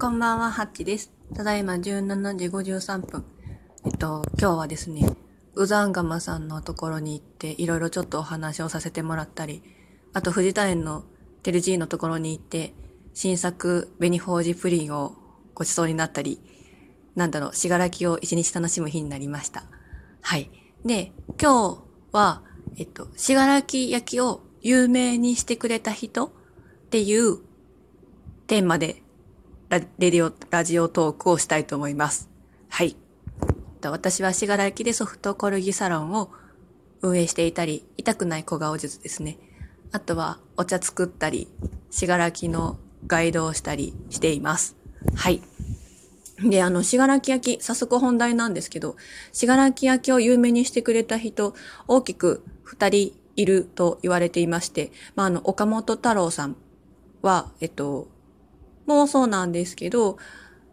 [0.00, 1.10] こんばんは、ハッチです。
[1.34, 3.24] ただいま17時53分。
[3.84, 5.04] えっと、今日はですね、
[5.56, 9.60] ウザンガマさんのところに行って、いろいろちょっとお話をさせてもらったり、
[10.12, 11.02] あと藤田園の
[11.42, 12.74] テルジーのところに行って、
[13.12, 15.16] 新作紅ほうじプリンを
[15.52, 16.40] ごちそうになったり、
[17.16, 19.64] なんだろう、しがらきを一日楽しむ日になりました。
[20.20, 20.48] はい。
[20.84, 21.10] で、
[21.42, 22.44] 今日は、
[22.76, 26.30] えっと、しがらき焼きを有名にしてくれた人っ
[26.90, 27.38] ていう
[28.46, 29.02] テーマで
[29.68, 32.30] ラレディオ、ラジオトークをしたいと思います。
[32.70, 32.96] はい。
[33.82, 36.30] 私はしがらきでソフトコルギサロンを
[37.02, 39.36] 運営していたり、痛くない小顔術ですね。
[39.92, 41.48] あとはお茶作ったり、
[41.90, 44.74] しがらきのガイドをしたりしています。
[45.14, 45.42] はい。
[46.42, 48.96] で、あの、しがらき焼き、早速本題なんですけど、
[49.32, 51.54] しがらき焼きを有名にしてくれた人、
[51.86, 56.56] 大きく二人いると言われていまして、まあ、あの、岡本太郎さん
[57.20, 58.08] は、えっと、
[58.88, 60.18] もそうなんですけど、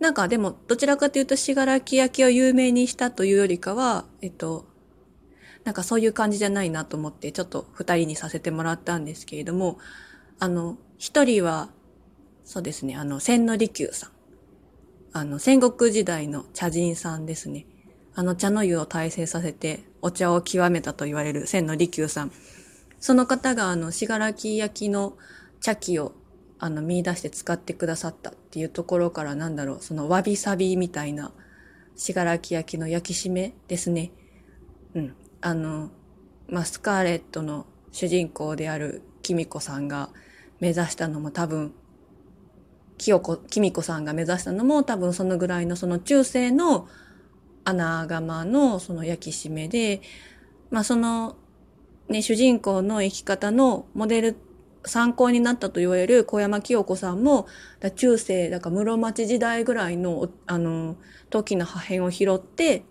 [0.00, 4.66] なんかでも、どちらかというと、しがらき焼きを有名にしたというよりかは、えっと、
[5.64, 9.78] なんかそういう感じじゃないなと思って、ちょっと二人にさせてもらったんですけれども、
[10.38, 11.70] あの、一人は、
[12.44, 14.10] そうですね、あの、千利休さん。
[15.12, 17.66] あの、戦国時代の茶人さんですね。
[18.14, 22.32] あの茶の湯を大成させて、お茶を極めたと言われる千利休さん。
[23.00, 25.16] その方が、あの、しがらき焼きの
[25.60, 26.12] 茶器を
[26.58, 31.32] あの見出して使ってくださったっていうところからなんだろうそのわびさびみたいな
[31.96, 34.12] 信楽焼の焼き締めですね。
[34.94, 35.14] うん。
[35.40, 35.90] あの、
[36.48, 40.10] まあ、スカーレットの主人公であるキミコさんが
[40.60, 41.72] 目指したのも多分、
[42.98, 46.88] キヨコ、キミコさんが目指したのも多分そのぐらいのその中世の
[47.64, 50.02] 穴窯のその焼き締めで、
[50.70, 51.36] まあその
[52.08, 54.36] ね、主人公の生き方のモデル
[54.86, 57.46] 参考になったと言われる小山清子さんも、
[57.96, 60.96] 中世、だから室町時代ぐらいの、あの、
[61.30, 62.84] 時の破片を拾って、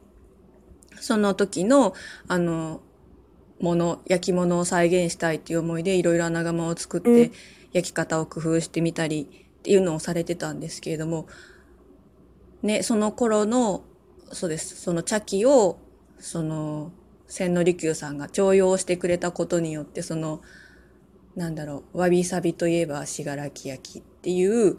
[0.99, 1.93] その時の、
[2.27, 2.81] あの、
[3.59, 7.31] もの、焼き物を再現したいっていう思いでいろいろ穴窯を作って、
[7.71, 11.27] 焼き方を工夫してみたりっていうのをされてたんですけれども、
[12.61, 13.83] ね、その頃の、
[14.31, 15.77] そうです、その茶器を、
[16.19, 16.91] その、
[17.27, 20.41] 千利休さんが重用してくれたことによって、その、
[21.35, 24.77] なんだろう、わびさびといえばしがらき焼きっていう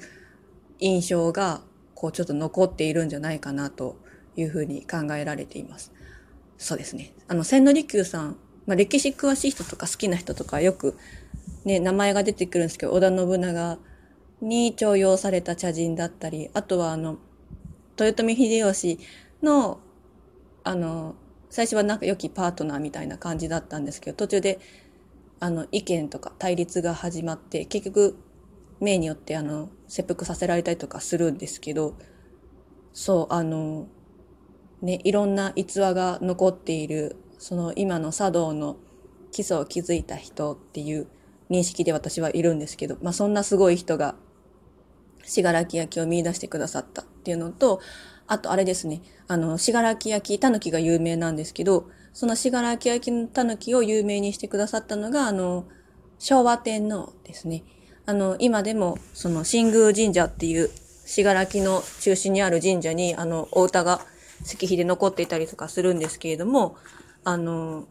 [0.78, 1.62] 印象が、
[1.94, 3.96] こうちょっと残っているんじゃないかなと
[4.36, 5.92] いうふうに考えられています。
[6.58, 7.14] そうですね。
[7.28, 8.36] あの、千利休さん、
[8.66, 10.96] まあ、歴史詳しい人とか好きな人とかよく
[11.64, 13.78] ね、名前が出てくるんですけど、織田信長
[14.40, 17.18] に重用された茶人だったり、あとはあの、
[17.98, 19.00] 豊臣秀吉
[19.42, 19.80] の、
[20.64, 21.16] あの、
[21.50, 24.60] 最初は仲良きパートナーみたいな感じだったんですけど、途中で
[25.40, 28.18] あの意見とか対立が始まって結局
[28.80, 31.94] 命によってあの切腹させられたりとかするんですけど
[32.92, 33.88] そうあの
[34.82, 38.76] ねいろんな逸話が残っているその今の茶道の
[39.30, 41.08] 基礎を築いた人っていう
[41.50, 44.16] 認識で私はいるんですけど、まあ、そんなすごい人が
[45.24, 47.80] 信楽焼を見出してくださったっていうのと
[48.26, 55.66] あとあれですねあの信楽焼たぬきが有名なんですけどその信楽焼の狸を有名にしてくださったのが、あの、
[56.18, 57.62] 昭和天皇ですね。
[58.06, 60.70] あの、今でも、その、新宮神社っていう、
[61.04, 64.00] 信楽の中心にある神社に、あの、お歌が
[64.42, 66.78] 石碑で残っていたりとかするんですけれども、
[67.22, 67.86] あの、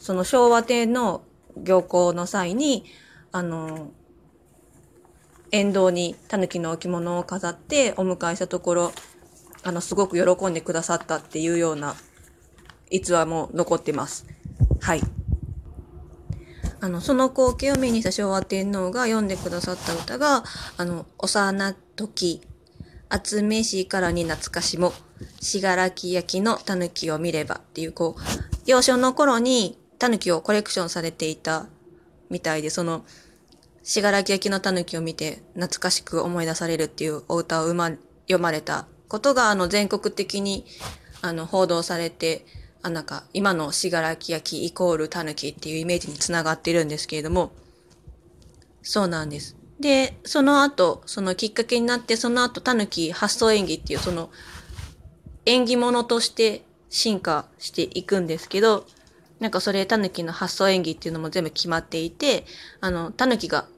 [0.00, 1.20] その昭和天皇
[1.62, 2.86] 行幸の際に、
[3.30, 3.90] あの、
[5.50, 8.92] 沿道に狸の置物を飾ってお迎えしたところ、
[9.64, 11.94] あの、すごく喜んでくださったっていうような
[12.90, 14.26] 逸話も残ってます。
[14.80, 15.02] はい。
[16.80, 20.44] あの、その光景を目にした昭和天皇が読んでくださった歌が、
[20.76, 22.40] あの、幼時、
[23.08, 24.92] 厚めしからに懐かしも、
[25.40, 28.20] しがらき焼きの狸を見ればっていう、こう、
[28.66, 31.66] 幼少の頃に狸をコレクションされていた
[32.30, 33.04] みたいで、その、
[33.82, 37.90] しがらき焼きの狸を見て懐かしく思い出されるっていうお歌をま、
[38.26, 40.66] 読まれたことが、あの、全国的に、
[41.22, 42.44] あの、報道されて、
[42.82, 47.52] あなんか今の信楽焼イコール狸っていうイメージにつながってるんですけれども、
[48.82, 49.56] そうなんです。
[49.80, 54.30] で、その後、そのきっかけになって、その後、狸発想演技っていう、その、
[55.46, 58.86] 演技物として進化していくんですけど、
[59.40, 62.44] なんかそれ、狸の発想演技っていうのも全部決まっていて、
[62.80, 63.68] あの、狸が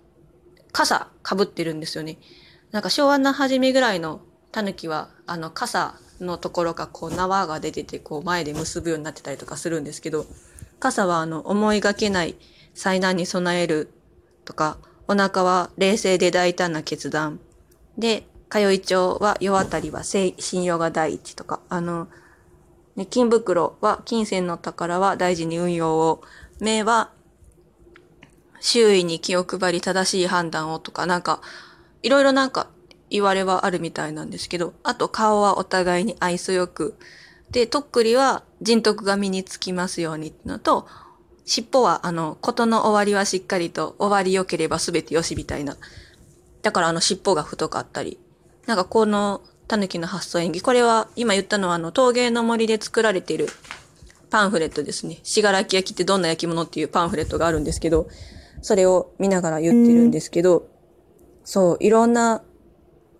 [0.72, 2.18] 傘被ってるんですよね。
[2.70, 4.22] なんか昭和の初めぐらいの
[4.52, 10.26] 狸は、あの、傘のところがこう縄が出ててこう前で結ぶようになってたりとかするんですけど、
[10.78, 12.36] 傘はあの思いがけない
[12.74, 13.90] 災難に備える
[14.44, 14.78] とか、
[15.08, 17.40] お腹は冷静で大胆な決断。
[17.98, 20.34] で、通い帳は、世当たりは信
[20.64, 22.08] 用が第一とか、あの、
[22.96, 26.22] ね、金袋は、金銭の宝は大事に運用を、
[26.58, 27.10] 目は、
[28.60, 31.40] 周囲に気を配り正しい判断をとか、なんか、
[32.02, 32.68] いろいろなんか
[33.10, 36.94] 言われはあるみたいなんですけど、あと顔はお互いに愛想よく、
[37.50, 40.86] で、とっくりは人徳が身につきますようにってのと、
[41.44, 45.76] 尻尾は、あの、ことの終わりはしっかりと、終わり良ければ全てよしみたいな。
[46.62, 48.18] だからあの尻尾が太かったり。
[48.66, 50.60] なんかこの狸の発想演技。
[50.60, 53.48] これは今言ったのはあの陶芸の森で作られている
[54.30, 55.18] パンフレットですね。
[55.22, 58.08] しがらき焼きってどんな焼き物っていうパンフレットがあるんですけど、
[58.62, 60.68] それを見ながら言ってるんですけど、
[61.44, 62.42] そう、いろんな、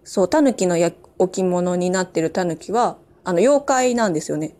[0.04, 0.76] そう、狸の
[1.18, 4.54] 置物になってる狸は、あの、妖怪なんですよね。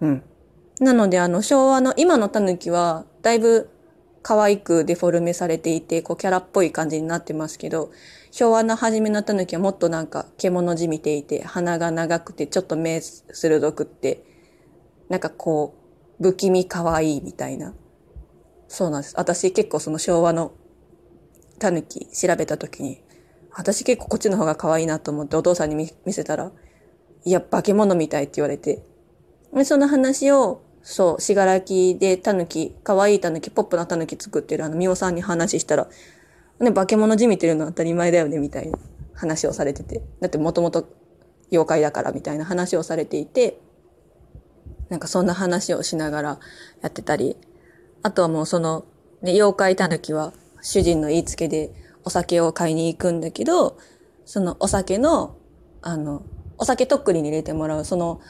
[0.00, 0.22] うん。
[0.80, 3.70] なので、あの、昭和の、今の狸は、だいぶ
[4.22, 7.90] 可愛くデフォルメされていて、こう、キャラっぽい感じになってますけど、
[8.30, 14.24] 昭和の初めの狸はもっとなんか、獣じみていて、鼻が長くて、ちょっと目鋭くって、
[15.08, 15.74] なんかこ
[16.20, 17.74] う、不気味可愛いみたいな。
[18.68, 19.14] そうなんです。
[19.16, 20.52] 私結構その昭和の
[21.58, 23.02] 狸調べた時に、
[23.56, 26.52] 私結構こっちの方が可愛いなと思ってお父さんに見せたら、
[27.24, 28.84] いや、化け物みたいって言われて、
[29.54, 35.88] でその話をそう、しがらきでタヌキ、可愛いタヌキ、ポップなタヌキ作ってるあの、みおさんに話したら、
[36.60, 38.78] ね、化け物じみてるのは当たり前だよね、みたいな
[39.12, 40.02] 話をされてて。
[40.20, 40.88] だってもともと
[41.50, 43.58] 妖怪だから、みたいな話をされていて、
[44.88, 46.38] なんかそんな話をしながら
[46.82, 47.36] やってたり、
[48.04, 48.84] あとはもうその、
[49.22, 50.32] ね、妖怪タヌキは
[50.62, 51.72] 主人の言いつけで
[52.06, 53.78] お酒を買いに行くんだけど、
[54.24, 55.36] そのお酒の、
[55.82, 56.22] あの、
[56.56, 58.20] お酒とっくりに入れてもらう、その、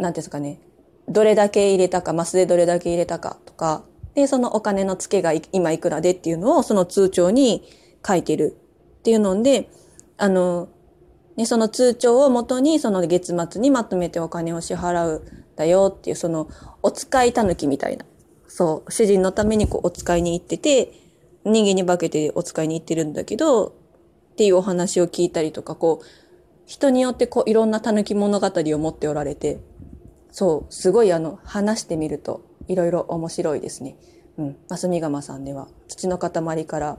[0.00, 0.58] なんですかね、
[1.06, 7.62] どれだけ入れたか、マスでどれだけ入れたかとか、で、そのお金の付けが今いくらでっていうのをその通帳に
[8.06, 8.56] 書いてる
[9.00, 9.68] っていうので、
[10.16, 10.68] あの、
[11.36, 15.22] ね、その通帳をもとにその月末にまとめてお金を支払う
[15.56, 16.48] だよっていう、その
[16.82, 18.06] お使い狸みたいな。
[18.48, 20.92] そう、主人のためにこうお使いに行ってて、
[21.44, 23.72] 人間に化けてお使いに行ってるんだけど、っ
[24.36, 26.06] ていうお話を聞いたりとか、こう、
[26.66, 29.60] 人によってこういろんな狸物語を持っておられて、
[30.30, 33.96] そう、すごいあの、話してみると、いろいろ面白いですね。
[34.36, 34.56] うん。
[34.68, 36.98] マスミガマさんでは、土の塊から、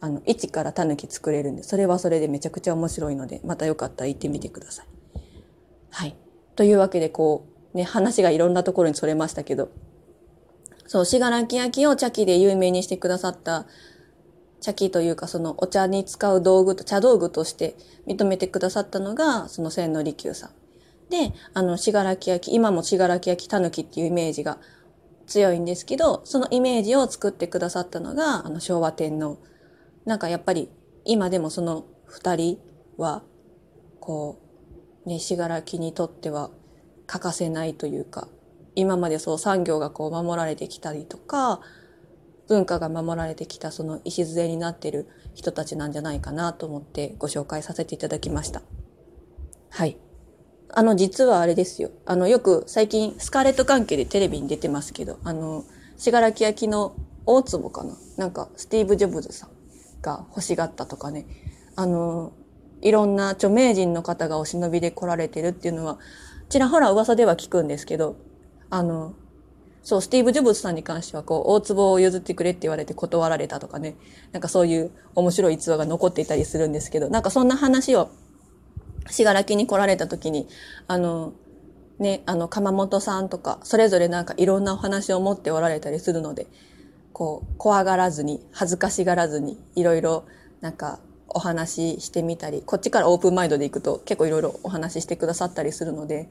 [0.00, 4.86] あの、一から狸作れるんで、それはそれでめちゃくちゃ面白いので、またよかったら行ってみてください。
[5.90, 6.16] はい。
[6.56, 9.68] というわけで、こう、ね、話がいろんなところにそれましたけど、
[10.90, 13.64] そう、しがらき焼きを茶器で有名にしてくださった
[14.60, 17.76] 茶器というか、そのお茶に使う道具と、茶道具として
[18.08, 20.50] 認めてくださったのが、その千利休さん。
[21.08, 24.58] で、あの、しがらき焼き、今もしがらき焼きたぬきっていうイメージが
[25.28, 29.38] 強いんですけど、そのイメージを作ってくださったのが、あの、昭和天皇。
[30.06, 30.70] なんかやっぱり、
[31.04, 32.58] 今でもその二人
[32.96, 33.22] は、
[34.00, 34.40] こ
[35.06, 36.50] う、ね、しがらきにとっては
[37.06, 38.26] 欠かせないというか、
[38.80, 41.60] 今までそう産業がこう守られてきたりとか、
[42.48, 48.62] 文化が守られてきたその礎になっている人たちなんじゃないかなと思ってご紹介させていただきました。
[49.68, 49.96] はい。
[50.72, 51.90] あの、実はあれですよ。
[52.06, 55.64] あの、よく最近、スカーレット関係でテレビに出てますけど、あの、
[55.96, 56.94] しがらき焼の
[57.26, 57.94] 大坪かな？
[58.16, 59.50] なんか、スティーブ・ジョブズさん
[60.00, 61.26] が欲しがったとかね。
[61.76, 62.32] あの、
[62.82, 65.98] いろんな著名人の方がお忍びで来られてるっていうのは、
[66.48, 68.16] ちらほら噂では聞くんですけど、
[68.70, 69.14] あの、
[69.82, 73.96] そう、スティーブ・ジョブズさんに関しては、こう、大坪を譲ってくれって言われて断られたとかね、
[74.32, 78.10] なんかそういう面白い逸話が残っていたりするんですけど、なんかそんな話を
[79.08, 80.48] しがらきに来られた時に、
[80.86, 81.32] あの、
[81.98, 86.46] ね、あの、鎌本さんとか、それぞれなんかいろんなお話を持っておられたりするので、
[87.12, 90.24] こう、怖がらずに、恥ずかしがらずに、いろいろ、
[90.60, 91.00] なんか、
[91.32, 96.28] お話ししてみたり、こっちからオープンマインドで行くと結構いろいろお話ししてくださったりするので、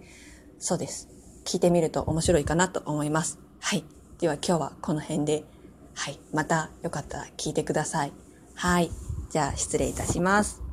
[0.60, 1.08] そうです。
[1.50, 3.39] 聞いてみると面白いかなと思います。
[3.60, 3.84] はい。
[4.20, 5.46] では今日はこの辺で、
[5.96, 6.20] はい。
[6.32, 8.12] またよかったら聞いてください。
[8.53, 8.91] はい。
[9.32, 10.68] じゃあ失礼いたします。